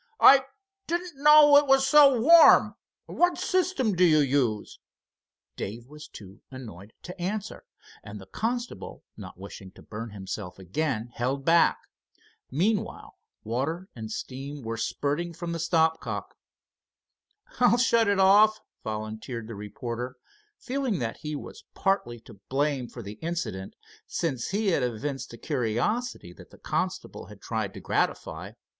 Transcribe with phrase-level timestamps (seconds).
[0.19, 0.45] "I
[0.87, 2.73] didn't know it was so warm.
[3.05, 4.79] What system do you use?"
[5.55, 7.65] Dave was too annoyed to answer,
[8.03, 11.77] and the constable, not wishing to burn himself again, held back.
[12.49, 16.35] Meanwhile water and steam were spurting from the stop cock.
[17.59, 20.15] "I'll shut it off," volunteered the reporter,
[20.57, 23.75] feeling that he was partly to blame for the incident,
[24.07, 28.53] since he had evinced a curiosity that the constable had tried to gratify.